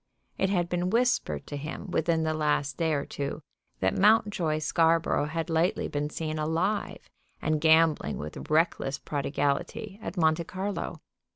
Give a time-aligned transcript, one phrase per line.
[0.39, 3.43] It had been whispered to him within the last day or two
[3.81, 7.07] that Mountjoy Scarborough had lately been seen alive,
[7.39, 11.01] and gambling with reckless prodigality, at Monte Carlo.